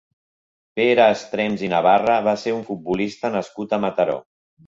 [0.79, 4.19] Pere Estrems i Navarra va ser un futbolista nascut a Mataró.